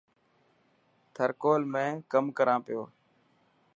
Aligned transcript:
ٿر 1.15 1.29
ڪول 1.41 1.61
۾ 1.75 1.85
ڪم 2.11 2.25
ڪران 2.37 2.59
پيو. 2.65 2.83